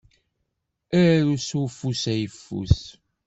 [1.03, 2.77] Aru s ufus ayeffus.